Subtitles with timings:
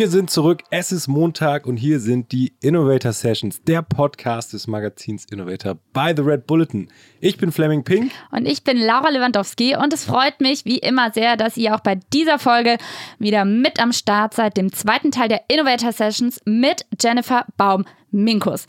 [0.00, 0.62] Wir sind zurück.
[0.70, 6.14] Es ist Montag und hier sind die Innovator Sessions, der Podcast des Magazins Innovator by
[6.16, 6.88] The Red Bulletin.
[7.20, 8.10] Ich bin Fleming Pink.
[8.30, 11.80] Und ich bin Laura Lewandowski und es freut mich wie immer sehr, dass ihr auch
[11.80, 12.78] bei dieser Folge
[13.18, 18.64] wieder mit am Start seid, dem zweiten Teil der Innovator Sessions mit Jennifer Baum-Minkus.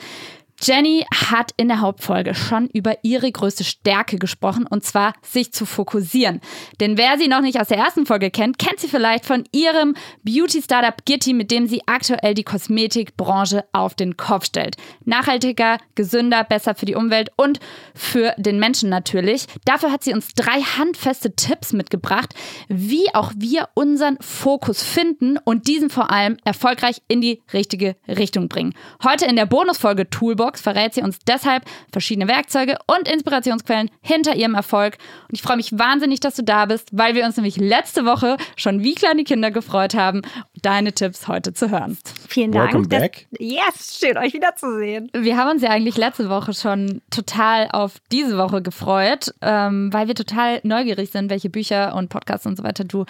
[0.63, 5.65] Jenny hat in der Hauptfolge schon über ihre größte Stärke gesprochen, und zwar sich zu
[5.65, 6.39] fokussieren.
[6.79, 9.95] Denn wer sie noch nicht aus der ersten Folge kennt, kennt sie vielleicht von ihrem
[10.23, 14.77] Beauty-Startup Gitti, mit dem sie aktuell die Kosmetikbranche auf den Kopf stellt.
[15.03, 17.59] Nachhaltiger, gesünder, besser für die Umwelt und
[17.95, 19.47] für den Menschen natürlich.
[19.65, 22.35] Dafür hat sie uns drei handfeste Tipps mitgebracht,
[22.67, 28.47] wie auch wir unseren Fokus finden und diesen vor allem erfolgreich in die richtige Richtung
[28.47, 28.75] bringen.
[29.03, 31.63] Heute in der Bonusfolge Toolbox Box verrät sie uns deshalb
[31.93, 34.97] verschiedene Werkzeuge und Inspirationsquellen hinter ihrem Erfolg.
[35.29, 38.35] Und ich freue mich wahnsinnig, dass du da bist, weil wir uns nämlich letzte Woche
[38.57, 40.23] schon wie kleine Kinder gefreut haben,
[40.61, 41.97] deine Tipps heute zu hören.
[42.27, 42.73] Vielen Dank.
[42.73, 43.27] Welcome back.
[43.31, 45.09] Das, yes, schön euch wiederzusehen.
[45.13, 50.07] Wir haben uns ja eigentlich letzte Woche schon total auf diese Woche gefreut, ähm, weil
[50.07, 53.05] wir total neugierig sind, welche Bücher und Podcasts und so weiter du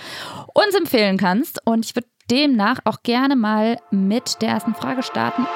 [0.53, 1.59] uns empfehlen kannst.
[1.65, 5.47] Und ich würde demnach auch gerne mal mit der ersten Frage starten.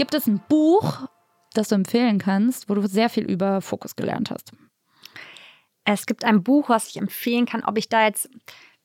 [0.00, 1.08] Gibt es ein Buch,
[1.52, 4.50] das du empfehlen kannst, wo du sehr viel über Fokus gelernt hast?
[5.84, 8.30] Es gibt ein Buch, was ich empfehlen kann, ob ich da jetzt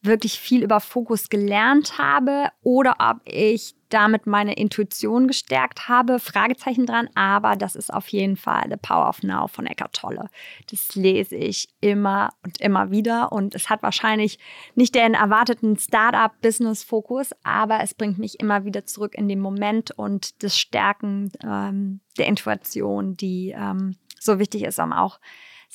[0.06, 6.20] wirklich viel über Fokus gelernt habe oder ob ich damit meine Intuition gestärkt habe.
[6.20, 10.30] Fragezeichen dran, aber das ist auf jeden Fall The Power of Now von Eckhart Tolle.
[10.72, 14.40] Das lese ich immer und immer wieder und es hat wahrscheinlich
[14.74, 20.44] nicht den erwarteten Startup-Business-Fokus, aber es bringt mich immer wieder zurück in den Moment und
[20.44, 25.20] das Stärken ähm, der Intuition, die ähm, so wichtig ist, um auch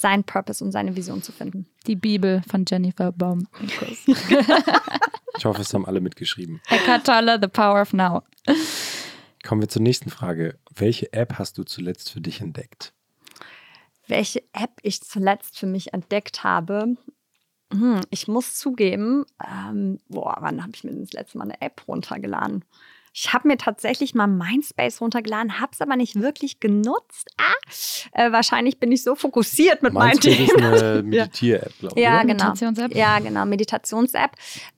[0.00, 1.66] seinen Purpose und seine Vision zu finden.
[1.86, 3.46] Die Bibel von Jennifer Baum.
[5.36, 6.60] Ich hoffe, es haben alle mitgeschrieben.
[6.68, 8.22] Eckhart Tolle, The Power of Now.
[9.42, 10.58] Kommen wir zur nächsten Frage.
[10.74, 12.92] Welche App hast du zuletzt für dich entdeckt?
[14.06, 16.96] Welche App ich zuletzt für mich entdeckt habe?
[17.72, 21.86] Hm, ich muss zugeben, ähm, boah, wann habe ich mir das letzte Mal eine App
[21.86, 22.64] runtergeladen?
[23.12, 27.28] Ich habe mir tatsächlich mal Mindspace runtergeladen, habe es aber nicht wirklich genutzt.
[27.36, 27.52] Ah,
[28.12, 30.64] äh, wahrscheinlich bin ich so fokussiert mit meinen Mindspace ist Themen.
[30.64, 32.02] eine Meditier-App, glaube ich.
[32.02, 32.20] Ja, oder?
[32.26, 32.44] genau.
[32.44, 32.94] Meditations-App?
[32.94, 34.30] Ja, genau, Meditations-App.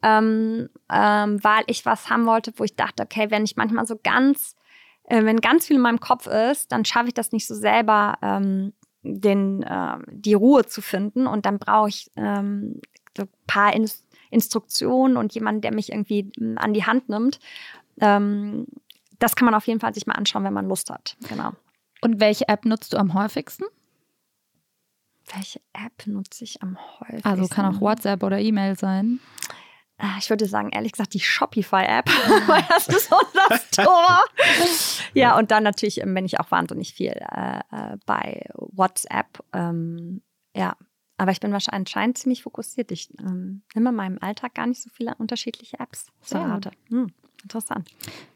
[0.02, 3.98] Ähm, ähm, weil ich was haben wollte, wo ich dachte, okay, wenn ich manchmal so
[4.02, 4.56] ganz,
[5.04, 8.16] äh, wenn ganz viel in meinem Kopf ist, dann schaffe ich das nicht so selber,
[8.22, 8.72] ähm,
[9.02, 11.26] den, äh, die Ruhe zu finden.
[11.26, 12.80] Und dann brauche ich ähm,
[13.14, 17.38] so ein paar Ins Instruktionen und jemanden, der mich irgendwie mm, an die Hand nimmt.
[18.02, 18.66] Ähm,
[19.18, 21.16] das kann man auf jeden Fall sich mal anschauen, wenn man Lust hat.
[21.28, 21.52] Genau.
[22.00, 23.64] Und welche App nutzt du am häufigsten?
[25.32, 27.28] Welche App nutze ich am häufigsten?
[27.28, 29.20] Also kann auch WhatsApp oder E-Mail sein.
[29.98, 32.08] Ah, Ich würde sagen, ehrlich gesagt, die Shopify-App,
[32.48, 33.08] weil das ist
[33.48, 34.20] das Tor.
[35.14, 39.44] ja, und dann natürlich ähm, bin ich auch wahnsinnig viel äh, äh, bei WhatsApp.
[39.52, 40.22] Ähm,
[40.56, 40.76] ja,
[41.18, 42.90] aber ich bin wahrscheinlich anscheinend ziemlich fokussiert.
[42.90, 46.40] Ich ähm, nehme in meinem Alltag gar nicht so viele unterschiedliche Apps zur.
[46.40, 46.72] Rate.
[46.88, 47.88] Hm, interessant.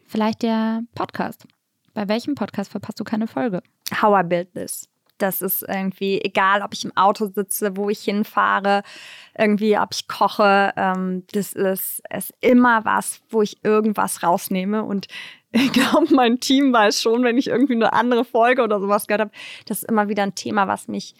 [0.06, 1.46] Vielleicht der Podcast.
[1.94, 3.62] Bei welchem Podcast verpasst du keine Folge?
[4.02, 4.88] How I Build This.
[5.18, 8.82] Das ist irgendwie egal, ob ich im Auto sitze, wo ich hinfahre,
[9.36, 10.72] irgendwie, ob ich koche.
[10.76, 14.84] Ähm, das ist, ist immer was, wo ich irgendwas rausnehme.
[14.84, 15.06] Und
[15.52, 19.22] ich glaube, mein Team weiß schon, wenn ich irgendwie eine andere Folge oder sowas gehört
[19.22, 19.30] habe,
[19.64, 21.14] das ist immer wieder ein Thema, was mich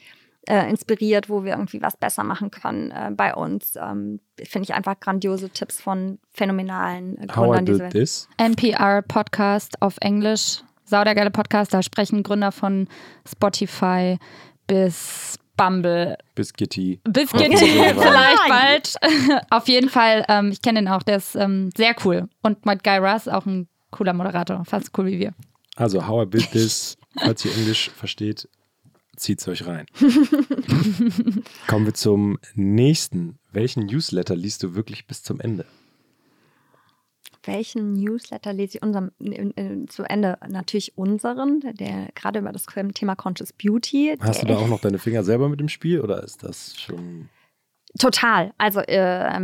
[0.47, 3.77] äh, inspiriert, wo wir irgendwie was besser machen können äh, bei uns.
[3.77, 7.93] Ähm, Finde ich einfach grandiose Tipps von phänomenalen äh, How I Gründern Welt.
[7.93, 8.29] This.
[8.37, 10.63] NPR Podcast auf Englisch.
[10.85, 11.75] Saudergeile Podcast.
[11.75, 12.89] Da sprechen Gründer von
[13.29, 14.19] Spotify
[14.67, 17.01] bis Bumble Bis Gitti.
[17.05, 18.95] Bis Gitti vielleicht bald.
[19.51, 22.29] Auf jeden Fall, ähm, ich kenne den auch, der ist ähm, sehr cool.
[22.43, 25.35] Und mit Guy Russ auch ein cooler Moderator, fast so cool wie wir.
[25.77, 28.49] Also, How I Built This, falls ihr Englisch versteht,
[29.17, 29.87] zieht's euch rein.
[31.67, 33.39] Kommen wir zum nächsten.
[33.53, 35.65] Welchen Newsletter liest du wirklich bis zum Ende?
[37.45, 40.39] Welchen Newsletter lese ich unserem, äh, äh, zu Ende?
[40.49, 44.17] Natürlich unseren, der gerade über das Thema Conscious Beauty.
[44.21, 47.29] Hast du da auch noch deine Finger selber mit im Spiel oder ist das schon.
[47.99, 48.53] Total.
[48.59, 49.41] Also äh,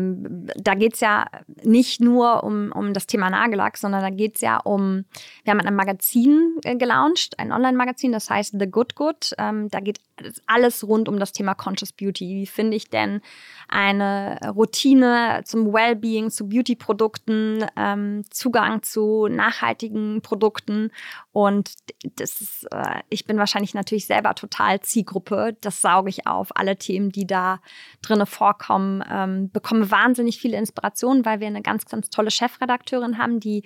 [0.56, 1.26] da geht es ja
[1.62, 5.04] nicht nur um, um das Thema Nagellack, sondern da geht es ja um,
[5.44, 9.34] wir haben ein Magazin äh, gelauncht, ein Online-Magazin, das heißt The Good Good.
[9.38, 10.00] Ähm, da geht
[10.46, 12.26] alles rund um das Thema Conscious Beauty.
[12.26, 13.22] Wie finde ich denn
[13.68, 20.90] eine Routine zum Wellbeing, zu Beauty-Produkten, ähm, Zugang zu nachhaltigen Produkten
[21.32, 21.72] Und
[22.16, 25.56] das ist, äh, ich bin wahrscheinlich natürlich selber total Zielgruppe.
[25.62, 26.54] Das sauge ich auf.
[26.54, 27.60] Alle Themen, die da
[28.02, 33.40] drinne vorkommen, ähm, bekomme wahnsinnig viele Inspirationen, weil wir eine ganz, ganz tolle Chefredakteurin haben,
[33.40, 33.62] die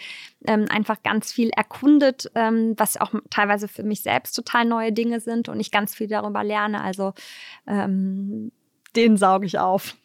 [0.46, 5.18] ähm, einfach ganz viel erkundet, ähm, was auch teilweise für mich selbst total neue Dinge
[5.18, 6.82] sind und ich ganz viel darüber lerne.
[6.82, 7.14] Also
[7.66, 8.52] ähm,
[8.94, 9.96] den sauge ich auf.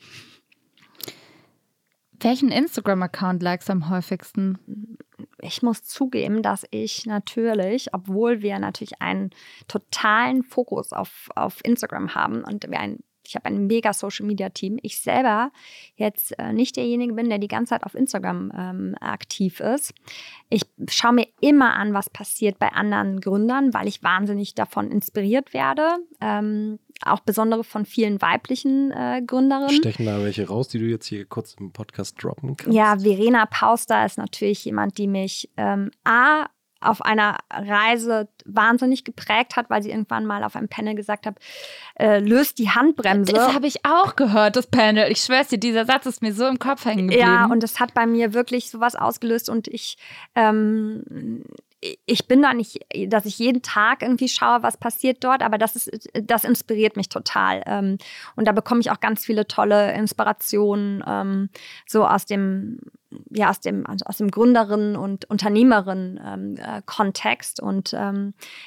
[2.20, 4.98] Welchen Instagram-Account likes am häufigsten?
[5.42, 9.32] Ich muss zugeben, dass ich natürlich, obwohl wir natürlich einen
[9.68, 13.00] totalen Fokus auf, auf Instagram haben und wir ein
[13.32, 14.78] ich habe ein mega Social Media Team.
[14.82, 15.52] Ich selber
[15.96, 19.94] jetzt äh, nicht derjenige bin, der die ganze Zeit auf Instagram ähm, aktiv ist.
[20.50, 25.54] Ich schaue mir immer an, was passiert bei anderen Gründern, weil ich wahnsinnig davon inspiriert
[25.54, 25.88] werde.
[26.20, 29.72] Ähm, auch besondere von vielen weiblichen äh, Gründerinnen.
[29.72, 32.76] Stechen da welche raus, die du jetzt hier kurz im Podcast droppen kannst?
[32.76, 36.48] Ja, Verena Pauster ist natürlich jemand, die mich ähm, A
[36.82, 41.38] auf einer Reise wahnsinnig geprägt hat, weil sie irgendwann mal auf einem Panel gesagt hat,
[41.96, 43.32] äh, löst die Handbremse.
[43.32, 45.12] Das habe ich auch gehört, das Panel.
[45.12, 47.22] Ich schwör's dir, dieser Satz ist mir so im Kopf hängen geblieben.
[47.22, 49.98] Ja, und das hat bei mir wirklich sowas ausgelöst und ich
[50.36, 51.44] ähm,
[52.06, 55.76] ich bin da nicht, dass ich jeden Tag irgendwie schaue, was passiert dort, aber das
[55.76, 57.64] ist, das inspiriert mich total.
[57.66, 57.98] Ähm,
[58.36, 61.50] und da bekomme ich auch ganz viele tolle Inspirationen, ähm,
[61.88, 62.78] so aus dem,
[63.32, 67.62] ja, aus dem, aus dem Gründerin- und Unternehmerin-Kontext.
[67.62, 67.96] Ähm, äh, und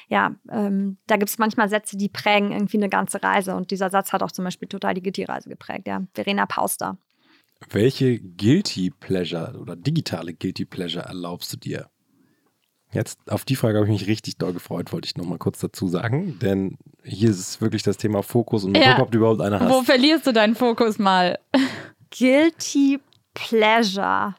[0.09, 3.55] ja, da gibt es manchmal Sätze, die prägen irgendwie eine ganze Reise.
[3.55, 6.01] Und dieser Satz hat auch zum Beispiel total die Gitti-Reise geprägt, ja.
[6.13, 6.97] Verena Pauster.
[7.69, 11.89] Welche Guilty Pleasure oder digitale Guilty Pleasure erlaubst du dir?
[12.95, 15.89] Jetzt auf die Frage habe ich mich richtig doll gefreut, wollte ich nochmal kurz dazu
[15.89, 16.39] sagen.
[16.39, 18.99] Denn hier ist es wirklich das Thema Fokus und ja.
[18.99, 19.69] ob du überhaupt eine hast.
[19.69, 21.37] Wo verlierst du deinen Fokus mal?
[22.17, 23.01] Guilty
[23.33, 24.35] Pleasure.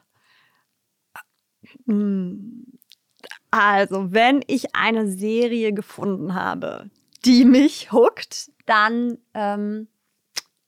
[3.51, 6.89] Also, wenn ich eine Serie gefunden habe,
[7.25, 9.87] die mich huckt, dann, ähm,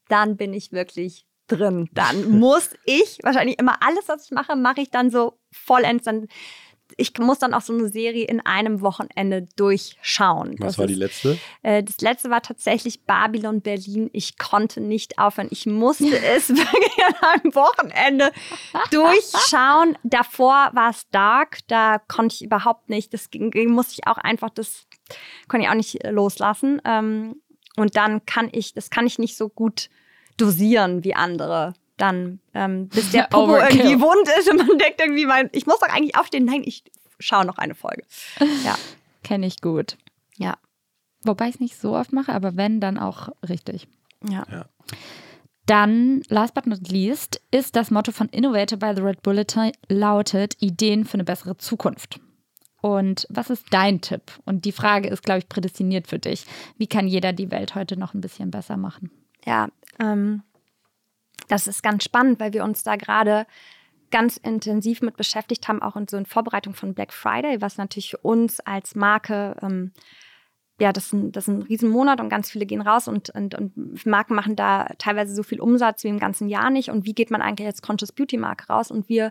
[0.08, 1.88] dann bin ich wirklich drin.
[1.92, 6.04] Dann muss ich wahrscheinlich immer alles, was ich mache, mache ich dann so vollends.
[6.04, 6.28] Dann
[6.96, 10.56] ich muss dann auch so eine Serie in einem Wochenende durchschauen.
[10.58, 11.38] Was das war die letzte?
[11.62, 14.10] äh, das letzte war tatsächlich Babylon Berlin.
[14.12, 15.48] Ich konnte nicht aufhören.
[15.50, 18.32] Ich musste es wirklich an einem Wochenende
[18.90, 19.96] durchschauen.
[20.02, 21.58] Davor war es dark.
[21.68, 23.12] Da konnte ich überhaupt nicht.
[23.14, 24.86] Das ging, musste ich auch einfach, das
[25.48, 26.80] konnte ich auch nicht loslassen.
[26.84, 27.36] Ähm,
[27.76, 29.90] und dann kann ich, das kann ich nicht so gut
[30.36, 35.26] dosieren wie andere dann, ähm, bis der Popo irgendwie wund ist und man denkt irgendwie,
[35.26, 36.44] mein, ich muss doch eigentlich aufstehen.
[36.44, 36.84] Nein, ich
[37.18, 38.02] schaue noch eine Folge.
[38.64, 38.76] Ja.
[39.22, 39.96] Kenne ich gut.
[40.36, 40.56] Ja.
[41.22, 43.86] Wobei ich es nicht so oft mache, aber wenn, dann auch richtig.
[44.28, 44.44] Ja.
[44.50, 44.66] ja.
[45.66, 50.60] Dann, last but not least, ist das Motto von Innovator by the Red Bulletin lautet
[50.60, 52.18] Ideen für eine bessere Zukunft.
[52.80, 54.22] Und was ist dein Tipp?
[54.46, 56.46] Und die Frage ist, glaube ich, prädestiniert für dich.
[56.78, 59.10] Wie kann jeder die Welt heute noch ein bisschen besser machen?
[59.44, 59.68] Ja,
[59.98, 60.42] ähm,
[61.48, 63.46] das ist ganz spannend, weil wir uns da gerade
[64.10, 68.10] ganz intensiv mit beschäftigt haben, auch in so in Vorbereitung von Black Friday, was natürlich
[68.10, 69.92] für uns als Marke ähm,
[70.80, 73.54] ja, das ist, ein, das ist ein Riesenmonat und ganz viele gehen raus und, und,
[73.54, 76.88] und, Marken machen da teilweise so viel Umsatz wie im ganzen Jahr nicht.
[76.88, 78.90] Und wie geht man eigentlich als Conscious Beauty Marke raus?
[78.90, 79.30] Und wir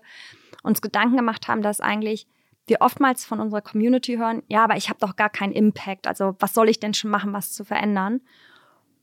[0.62, 2.28] uns Gedanken gemacht haben, dass eigentlich
[2.68, 6.06] wir oftmals von unserer Community hören, ja, aber ich habe doch gar keinen Impact.
[6.06, 8.22] Also was soll ich denn schon machen, was zu verändern?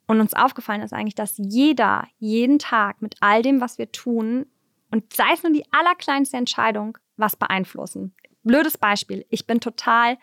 [0.06, 4.46] Und uns aufgefallen ist eigentlich, dass jeder jeden Tag mit all dem, was wir tun,
[4.90, 8.14] und sei es nur die allerkleinste Entscheidung, was beeinflussen.
[8.44, 9.26] Blödes Beispiel.
[9.30, 10.16] Ich bin total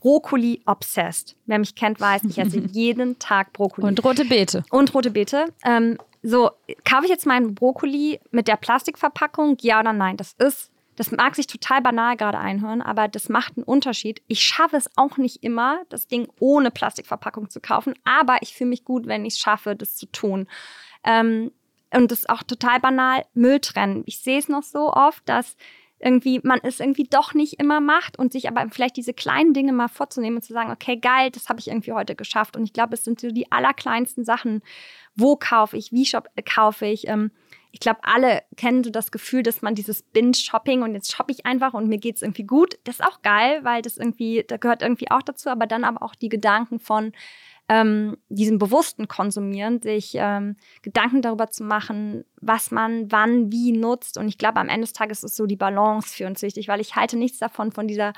[0.00, 1.36] Brokkoli-obsessed.
[1.46, 3.86] Wer mich kennt, weiß, ich esse jeden Tag Brokkoli.
[3.86, 4.64] Und rote Beete.
[4.70, 5.46] Und rote Beete.
[5.64, 6.50] Ähm, so,
[6.84, 9.58] kaufe ich jetzt meinen Brokkoli mit der Plastikverpackung?
[9.60, 10.16] Ja oder nein?
[10.16, 14.22] Das ist das mag sich total banal gerade einhören, aber das macht einen Unterschied.
[14.28, 18.70] Ich schaffe es auch nicht immer, das Ding ohne Plastikverpackung zu kaufen, aber ich fühle
[18.70, 20.46] mich gut, wenn ich es schaffe, das zu tun.
[21.04, 21.50] Ähm,
[21.92, 24.02] und das ist auch total banal, Müll trennen.
[24.06, 25.56] Ich sehe es noch so oft, dass
[26.00, 29.72] irgendwie man es irgendwie doch nicht immer macht und sich aber vielleicht diese kleinen Dinge
[29.72, 32.56] mal vorzunehmen und zu sagen, okay, geil, das habe ich irgendwie heute geschafft.
[32.56, 34.62] Und ich glaube, es sind so die allerkleinsten Sachen.
[35.14, 35.92] Wo kaufe ich?
[35.92, 37.08] Wie shop, kaufe ich?
[37.08, 37.30] Ähm,
[37.74, 41.44] ich glaube, alle kennen so das Gefühl, dass man dieses Binge-Shopping und jetzt shoppe ich
[41.44, 42.78] einfach und mir geht es irgendwie gut.
[42.84, 46.02] Das ist auch geil, weil das irgendwie, da gehört irgendwie auch dazu, aber dann aber
[46.02, 47.12] auch die Gedanken von
[47.68, 54.18] ähm, diesem bewussten Konsumieren, sich ähm, Gedanken darüber zu machen, was man wann wie nutzt.
[54.18, 56.80] Und ich glaube, am Ende des Tages ist so die Balance für uns wichtig, weil
[56.80, 58.12] ich halte nichts davon, von dieser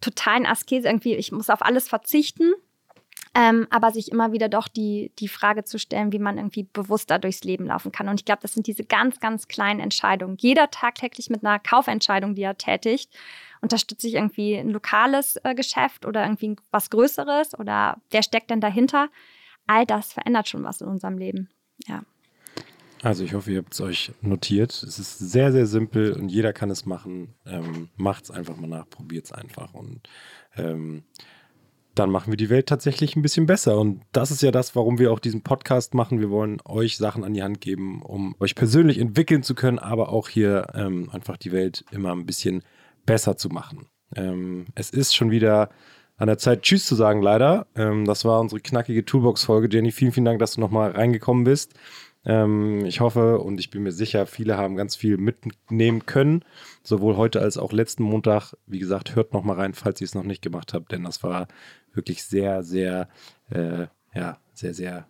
[0.00, 2.52] totalen Askese irgendwie, ich muss auf alles verzichten
[3.34, 7.18] ähm, aber sich immer wieder doch die, die Frage zu stellen, wie man irgendwie bewusster
[7.18, 8.08] durchs Leben laufen kann.
[8.08, 10.36] Und ich glaube, das sind diese ganz, ganz kleinen Entscheidungen.
[10.38, 13.10] Jeder tagtäglich mit einer Kaufentscheidung, die er tätigt.
[13.62, 18.60] Unterstütze ich irgendwie ein lokales äh, Geschäft oder irgendwie was Größeres oder wer steckt denn
[18.60, 19.08] dahinter?
[19.68, 21.48] All das verändert schon was in unserem Leben.
[21.86, 22.02] Ja.
[23.02, 24.70] Also ich hoffe, ihr habt es euch notiert.
[24.70, 27.34] Es ist sehr, sehr simpel und jeder kann es machen.
[27.46, 30.08] Ähm, Macht es einfach mal nach, probiert es einfach und
[30.56, 31.04] ähm,
[31.94, 33.78] dann machen wir die Welt tatsächlich ein bisschen besser.
[33.78, 36.20] Und das ist ja das, warum wir auch diesen Podcast machen.
[36.20, 40.08] Wir wollen euch Sachen an die Hand geben, um euch persönlich entwickeln zu können, aber
[40.08, 42.81] auch hier ähm, einfach die Welt immer ein bisschen besser
[43.36, 43.86] zu machen.
[44.14, 45.70] Ähm, es ist schon wieder
[46.16, 47.66] an der Zeit, Tschüss zu sagen, leider.
[47.74, 49.68] Ähm, das war unsere knackige Toolbox-Folge.
[49.70, 51.74] Jenny, vielen, vielen Dank, dass du nochmal reingekommen bist.
[52.24, 56.44] Ähm, ich hoffe und ich bin mir sicher, viele haben ganz viel mitnehmen können,
[56.82, 58.54] sowohl heute als auch letzten Montag.
[58.66, 61.22] Wie gesagt, hört noch mal rein, falls ihr es noch nicht gemacht habt, denn das
[61.22, 61.48] war
[61.92, 63.08] wirklich sehr, sehr,
[63.50, 65.06] äh, ja, sehr, sehr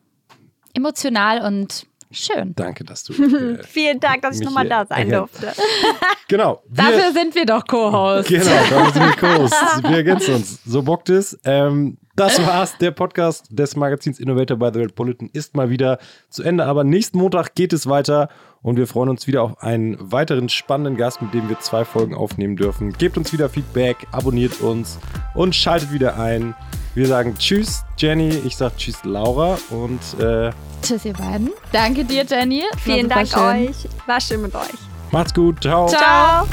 [0.75, 2.55] emotional und Schön.
[2.55, 3.13] Danke, dass du.
[3.23, 5.53] Äh, Vielen Dank, dass ich nochmal da sein durfte.
[6.29, 6.63] genau.
[6.69, 8.29] Wir, dafür sind wir doch Co-Hosts.
[8.29, 9.83] Genau, dafür sind wir Co-Hosts.
[9.83, 10.61] Wir ergänzen uns.
[10.65, 11.39] So bockt es.
[11.45, 12.77] Ähm, das war's.
[12.79, 16.67] Der Podcast des Magazins Innovator by the Red Bulletin ist mal wieder zu Ende.
[16.67, 18.29] Aber nächsten Montag geht es weiter
[18.61, 22.15] und wir freuen uns wieder auf einen weiteren spannenden Gast, mit dem wir zwei Folgen
[22.15, 22.93] aufnehmen dürfen.
[22.93, 24.99] Gebt uns wieder Feedback, abonniert uns
[25.35, 26.55] und schaltet wieder ein.
[26.95, 28.29] Wir sagen Tschüss, Jenny.
[28.45, 29.59] Ich sag Tschüss, Laura.
[29.71, 30.51] Und äh,
[30.83, 31.51] Tschüss, ihr beiden.
[31.73, 32.65] Danke dir, Jenny.
[32.79, 33.69] Vielen Dank schön.
[33.69, 33.89] euch.
[34.07, 34.79] War schön mit euch.
[35.11, 35.63] Macht's gut.
[35.63, 35.87] Ciao.
[35.87, 36.47] Ciao.